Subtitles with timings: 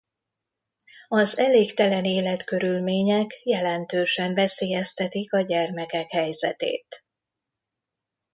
[1.07, 7.05] Az elégtelen életkörülmények jelentősen veszélyeztetik a gyermekek helyzetét.